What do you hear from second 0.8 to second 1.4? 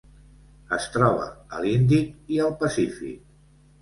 troba